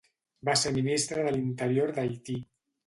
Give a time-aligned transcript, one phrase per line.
[0.49, 2.43] Va ser ministre de l'interior d'Haití.